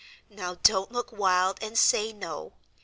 [0.31, 2.53] Now, don't look wild, and say no.